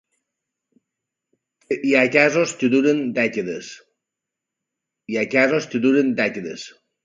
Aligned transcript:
Hi 1.89 1.93
ha 1.99 2.07
casos 2.15 2.55
que 5.75 5.83
duren 5.87 6.09
dècades. 6.17 6.67